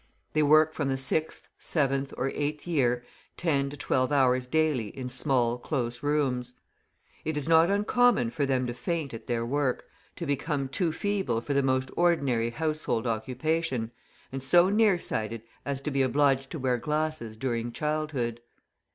[0.33, 3.05] They work from the sixth, seventh, or eighth year
[3.37, 6.55] ten to twelve hours daily in small, close rooms.
[7.23, 9.85] It is not uncommon for them to faint at their work,
[10.15, 13.91] to become too feeble for the most ordinary household occupation,
[14.31, 18.41] and so near sighted as to be obliged to wear glasses during childhood.